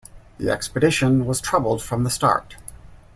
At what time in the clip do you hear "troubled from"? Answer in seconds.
1.39-2.03